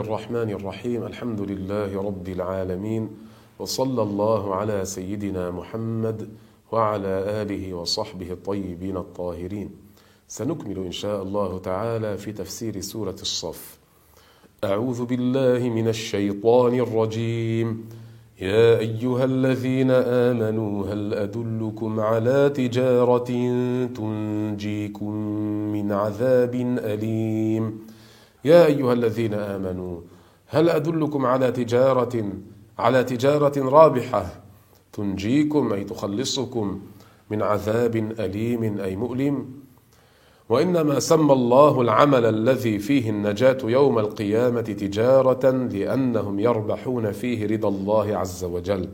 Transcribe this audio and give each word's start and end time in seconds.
الرحمن 0.00 0.50
الرحيم 0.50 1.02
الحمد 1.06 1.40
لله 1.40 2.02
رب 2.02 2.28
العالمين 2.28 3.08
وصلى 3.58 4.02
الله 4.02 4.54
على 4.54 4.84
سيدنا 4.84 5.50
محمد 5.50 6.28
وعلى 6.72 7.14
آله 7.42 7.74
وصحبه 7.74 8.32
الطيبين 8.32 8.96
الطاهرين 8.96 9.70
سنكمل 10.28 10.76
إن 10.78 10.92
شاء 10.92 11.22
الله 11.22 11.58
تعالى 11.58 12.18
في 12.18 12.32
تفسير 12.32 12.80
سورة 12.80 13.16
الصف 13.22 13.78
أعوذ 14.64 15.04
بالله 15.04 15.68
من 15.68 15.88
الشيطان 15.88 16.74
الرجيم 16.80 17.88
يا 18.40 18.78
أيها 18.78 19.24
الذين 19.24 19.90
آمنوا 19.90 20.86
هل 20.86 21.14
أدلكم 21.14 22.00
على 22.00 22.50
تجارة 22.50 23.30
تنجيكم 23.86 25.12
من 25.72 25.92
عذاب 25.92 26.54
أليم 26.94 27.90
يا 28.44 28.66
أيها 28.66 28.92
الذين 28.92 29.34
آمنوا 29.34 30.00
هل 30.46 30.68
أدلكم 30.68 31.26
على 31.26 31.52
تجارة 31.52 32.32
على 32.78 33.04
تجارة 33.04 33.68
رابحة 33.68 34.26
تنجيكم 34.92 35.72
أي 35.72 35.84
تخلصكم 35.84 36.80
من 37.30 37.42
عذاب 37.42 37.96
أليم 37.96 38.80
أي 38.80 38.96
مؤلم؟ 38.96 39.46
وإنما 40.48 41.00
سمى 41.00 41.32
الله 41.32 41.80
العمل 41.80 42.24
الذي 42.24 42.78
فيه 42.78 43.10
النجاة 43.10 43.58
يوم 43.64 43.98
القيامة 43.98 44.60
تجارة 44.60 45.50
لأنهم 45.50 46.40
يربحون 46.40 47.12
فيه 47.12 47.46
رضا 47.46 47.68
الله 47.68 48.16
عز 48.16 48.44
وجل 48.44 48.88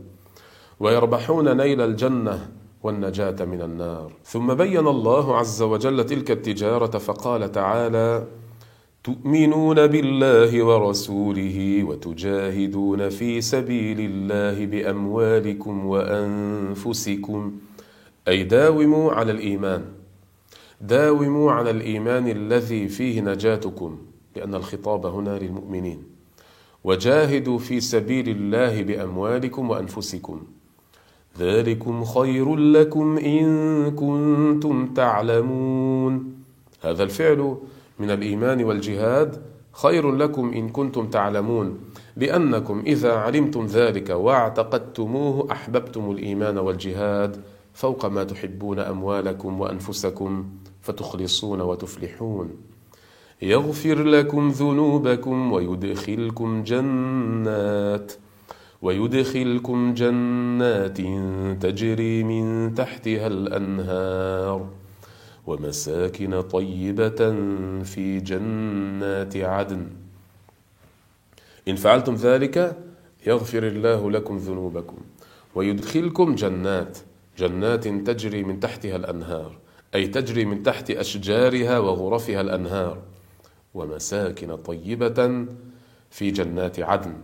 ويربحون 0.80 1.56
نيل 1.56 1.80
الجنة 1.80 2.50
والنجاة 2.82 3.44
من 3.44 3.62
النار. 3.62 4.12
ثم 4.24 4.54
بين 4.54 4.88
الله 4.88 5.36
عز 5.36 5.62
وجل 5.62 6.06
تلك 6.06 6.30
التجارة 6.30 6.98
فقال 6.98 7.52
تعالى 7.52 8.26
تؤمنون 9.06 9.86
بالله 9.86 10.62
ورسوله 10.62 11.84
وتجاهدون 11.84 13.08
في 13.08 13.40
سبيل 13.40 14.00
الله 14.00 14.66
بأموالكم 14.66 15.86
وأنفسكم. 15.86 17.52
أي 18.28 18.42
داوموا 18.42 19.12
على 19.12 19.32
الإيمان. 19.32 19.84
داوموا 20.80 21.52
على 21.52 21.70
الإيمان 21.70 22.28
الذي 22.28 22.88
فيه 22.88 23.20
نجاتكم 23.20 23.98
لأن 24.36 24.54
الخطاب 24.54 25.06
هنا 25.06 25.38
للمؤمنين. 25.38 26.02
وجاهدوا 26.84 27.58
في 27.58 27.80
سبيل 27.80 28.28
الله 28.28 28.82
بأموالكم 28.82 29.70
وأنفسكم. 29.70 30.42
ذلكم 31.38 32.04
خير 32.04 32.56
لكم 32.56 33.18
إن 33.18 33.46
كنتم 33.90 34.94
تعلمون. 34.94 36.34
هذا 36.82 37.02
الفعل 37.02 37.56
من 37.98 38.10
الإيمان 38.10 38.64
والجهاد 38.64 39.42
خير 39.72 40.12
لكم 40.12 40.52
إن 40.52 40.68
كنتم 40.68 41.06
تعلمون 41.06 41.80
لانكم 42.16 42.82
إذا 42.86 43.12
علمتم 43.12 43.66
ذلك 43.66 44.10
واعتقدتموه 44.10 45.52
أحببتم 45.52 46.10
الإيمان 46.10 46.58
والجهاد 46.58 47.36
فوق 47.74 48.06
ما 48.06 48.24
تحبون 48.24 48.78
أموالكم 48.78 49.60
وأنفسكم 49.60 50.48
فتخلصون 50.82 51.60
وتفلحون. 51.60 52.50
يغفر 53.42 54.02
لكم 54.02 54.48
ذنوبكم 54.48 55.52
ويدخلكم 55.52 56.62
جنات 56.62 58.12
ويدخلكم 58.82 59.94
جنات 59.94 60.98
تجري 61.62 62.24
من 62.24 62.74
تحتها 62.74 63.26
الأنهار. 63.26 64.66
ومساكن 65.46 66.40
طيبة 66.40 67.34
في 67.82 68.20
جنات 68.20 69.36
عدن. 69.36 69.86
إن 71.68 71.76
فعلتم 71.76 72.14
ذلك 72.14 72.76
يغفر 73.26 73.66
الله 73.66 74.10
لكم 74.10 74.36
ذنوبكم 74.36 74.96
ويدخلكم 75.54 76.34
جنات 76.34 76.98
جنات 77.38 77.88
تجري 77.88 78.44
من 78.44 78.60
تحتها 78.60 78.96
الأنهار 78.96 79.58
أي 79.94 80.06
تجري 80.06 80.44
من 80.44 80.62
تحت 80.62 80.90
أشجارها 80.90 81.78
وغرفها 81.78 82.40
الأنهار. 82.40 82.98
ومساكن 83.74 84.56
طيبة 84.56 85.46
في 86.10 86.30
جنات 86.30 86.80
عدن. 86.80 87.14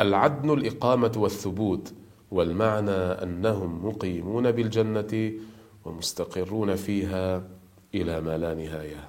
العدن 0.00 0.50
الإقامة 0.50 1.12
والثبوت. 1.16 1.92
والمعنى 2.30 2.90
أنهم 2.90 3.86
مقيمون 3.86 4.52
بالجنة 4.52 5.32
ومستقرون 5.84 6.76
فيها. 6.76 7.42
إلى 7.94 8.20
ما 8.20 8.38
لا 8.38 8.54
نهاية. 8.54 9.08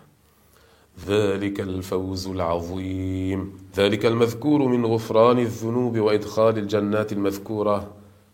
ذلك 1.07 1.59
الفوز 1.59 2.27
العظيم. 2.27 3.57
ذلك 3.77 4.05
المذكور 4.05 4.67
من 4.67 4.85
غفران 4.85 5.39
الذنوب 5.39 5.99
وإدخال 5.99 6.57
الجنات 6.57 7.13
المذكورة. 7.13 7.91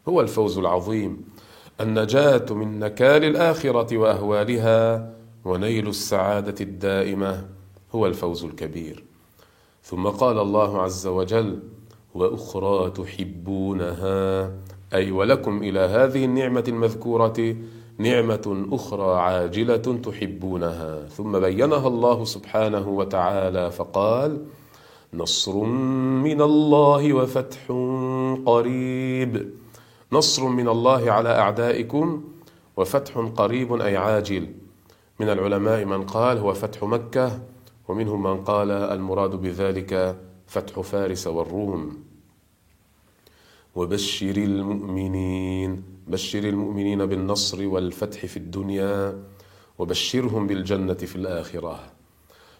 هو 0.07 0.21
الفوز 0.21 0.57
العظيم. 0.57 1.25
النجاة 1.81 2.45
من 2.49 2.79
نكال 2.79 3.23
الآخرة 3.23 3.97
وأهوالها 3.97 5.13
ونيل 5.45 5.87
السعادة 5.87 6.55
الدائمة. 6.61 7.45
هو 7.95 8.07
الفوز 8.07 8.43
الكبير. 8.43 9.03
ثم 9.83 10.07
قال 10.07 10.39
الله 10.39 10.81
عز 10.81 11.07
وجل 11.07 11.59
وأخرى 12.13 12.89
تحبونها. 12.91 14.51
أي 14.93 15.11
ولكم 15.11 15.63
إلى 15.63 15.79
هذه 15.79 16.25
النعمة 16.25 16.63
المذكورة 16.67 17.55
نعمة 17.99 18.65
أخرى 18.71 19.19
عاجلة 19.19 19.75
تحبونها. 19.77 21.05
ثم 21.07 21.39
بينها 21.39 21.87
الله 21.87 22.23
سبحانه 22.23 22.89
وتعالى 22.89 23.71
فقال 23.71 24.45
نصر 25.13 25.63
من 26.23 26.41
الله 26.41 27.13
وفتح 27.13 27.59
قريب. 28.45 29.53
نصر 30.11 30.47
من 30.47 30.67
الله 30.67 31.11
على 31.11 31.29
أعدائكم 31.29 32.23
وفتح 32.77 33.17
قريب 33.17 33.81
أي 33.81 33.97
عاجل. 33.97 34.47
من 35.19 35.29
العلماء 35.29 35.85
من 35.85 36.03
قال 36.03 36.37
هو 36.37 36.53
فتح 36.53 36.83
مكة. 36.83 37.39
ومنهم 37.87 38.23
من 38.23 38.37
قال 38.43 38.71
المراد 38.71 39.35
بذلك 39.35 40.15
فتح 40.47 40.79
فارس 40.79 41.27
والروم. 41.27 42.08
وبشر 43.75 44.37
المؤمنين 44.37 45.83
بشر 46.07 46.43
المؤمنين 46.43 47.05
بالنصر 47.05 47.67
والفتح 47.67 48.25
في 48.25 48.37
الدنيا 48.37 49.23
وبشرهم 49.79 50.47
بالجنة 50.47 50.93
في 50.93 51.15
الآخرة. 51.15 51.79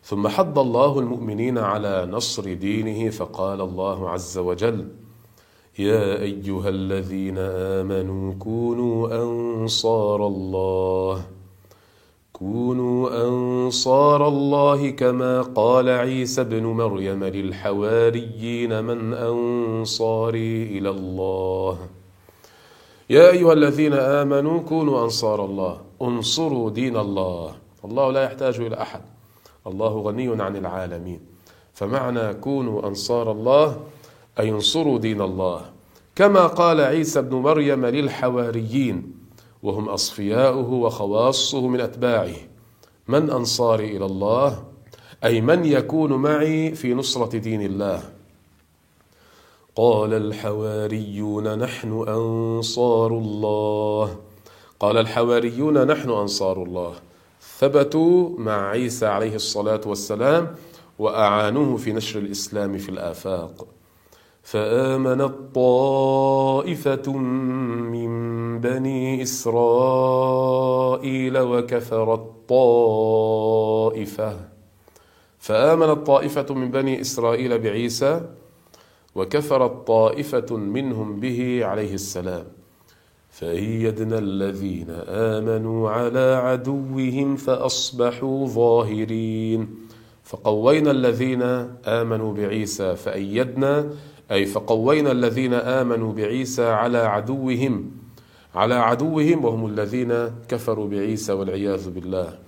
ثم 0.04 0.28
حض 0.28 0.60
الله 0.60 1.00
المؤمنين 1.00 1.58
على 1.58 2.06
نصر 2.12 2.54
دينه 2.54 3.10
فقال 3.10 3.62
الله 3.62 4.10
عز 4.10 4.38
وجل 4.38 4.88
يا 5.80 6.22
أيها 6.22 6.70
الذين 6.70 7.38
آمنوا 7.38 8.34
كونوا 8.34 9.24
أنصار 9.24 10.28
الله. 10.28 11.39
أنصار 13.70 14.28
الله 14.28 14.90
كما 14.90 15.42
قال 15.42 15.90
عيسى 15.90 16.42
ابن 16.42 16.66
مريم 16.66 17.24
للحواريين 17.24 18.84
من 18.84 19.14
أنصاري 19.14 20.64
إلى 20.78 20.90
الله. 20.90 21.78
يا 23.10 23.30
أيها 23.30 23.54
الذين 23.54 23.94
آمنوا 23.94 24.60
كونوا 24.60 25.04
أنصار 25.04 25.46
الله 25.46 25.78
انصروا 26.02 26.70
دين 26.70 26.98
الله. 26.98 27.54
الله 27.86 28.12
لا 28.12 28.24
يحتاج 28.24 28.60
إلى 28.60 28.82
أحد. 28.82 29.02
الله 29.68 29.94
غني 30.02 30.44
عن 30.44 30.56
العالمين. 30.56 31.22
فمعنى 31.74 32.34
كونوا 32.34 32.88
أنصار 32.88 33.32
الله 33.32 33.78
أي 34.40 34.50
انصروا 34.50 34.98
دين 34.98 35.22
الله. 35.22 35.62
كما 36.16 36.48
قال 36.48 36.82
عيسى 36.82 37.20
ابن 37.20 37.36
مريم 37.38 37.86
للحواريين 37.86 38.98
وهم 39.64 39.90
أصفياؤه 39.90 40.70
وخواصه 40.74 41.68
من 41.68 41.82
أتباعه. 41.82 42.50
من 43.10 43.30
أنصاري 43.30 43.98
إلى 43.98 44.06
الله 44.06 44.64
أي 45.24 45.42
من 45.42 45.66
يكون 45.66 46.14
معي 46.14 46.76
في 46.76 46.94
نصرة 46.94 47.38
دين 47.38 47.62
الله. 47.62 48.04
قال 49.76 50.14
الحواريون 50.14 51.58
نحن 51.60 52.06
أنصار 52.08 53.12
الله. 53.12 54.16
قال 54.80 54.98
الحواريون 54.98 55.88
نحن 55.88 56.10
أنصار 56.10 56.64
الله. 56.64 56.94
ثبتوا 57.60 58.30
مع 58.38 58.70
عيسى 58.70 59.06
عليه 59.06 59.36
الصلاة 59.36 59.82
والسلام 59.86 60.56
وأعانوه 61.00 61.78
في 61.78 61.94
نشر 61.94 62.20
الإسلام 62.20 62.78
في 62.78 62.90
الآفاق. 62.90 63.68
فامنت 64.44 65.34
طائفه 65.56 67.12
من 67.12 67.99
بني 68.58 69.22
إسرائيل 69.22 70.26
وكفرت 71.38 72.26
طائفه 72.50 74.34
فامنت 75.40 76.08
طائفه 76.08 76.54
من 76.54 76.72
بني 76.72 77.02
إسرائيل 77.02 77.60
بعيسى 77.60 78.22
وكفرت 79.16 79.88
طائفه 79.88 80.58
منهم 80.58 81.20
به 81.20 81.60
عليه 81.64 81.94
السلام. 81.94 82.46
فأيدنا 83.30 84.18
الذين 84.20 84.90
آمنوا 85.08 85.90
على 85.90 86.36
عدوهم 86.36 87.36
فأصبحوا 87.36 88.48
ظاهرين. 88.48 89.90
فقوينا 90.30 90.92
الذين 90.92 91.42
آمنوا 91.86 92.34
بعيسى 92.34 92.96
فأيدنا 92.96 93.90
أي 94.32 94.46
فقوينا 94.46 95.12
الذين 95.12 95.54
آمنوا 95.54 96.14
بعيسى 96.14 96.66
على 96.66 96.98
عدوهم 96.98 97.92
على 98.56 98.76
عدوهم 98.76 99.46
وهم 99.46 99.66
الذين 99.66 100.32
كفروا 100.48 100.88
بعيسى 100.88 101.34
والعياذ 101.34 101.90
بالله. 101.90 102.40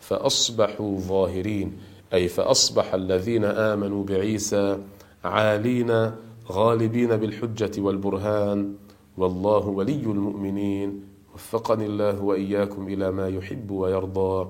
فأصبحوا 0.00 0.98
ظاهرين 0.98 1.78
أي 2.12 2.28
فأصبح 2.28 2.94
الذين 2.94 3.44
آمنوا 3.44 4.04
بعيسى 4.04 4.78
عالين 5.24 6.10
غالبين 6.50 7.16
بالحجة 7.16 7.80
والبرهان. 7.80 8.74
والله 9.16 9.66
ولي 9.66 10.02
المؤمنين. 10.02 11.04
وفقني 11.34 11.86
الله 11.86 12.22
وإياكم 12.22 12.88
إلى 12.88 13.10
ما 13.10 13.28
يحب 13.28 13.70
ويرضى. 13.70 14.48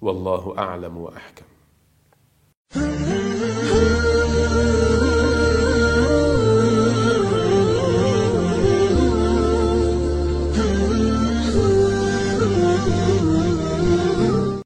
والله 0.00 0.54
أعلم 0.58 0.98
وأحكم. 0.98 1.44